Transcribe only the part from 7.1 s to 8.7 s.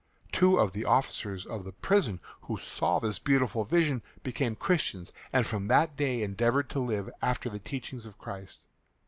after the teachings of Christ.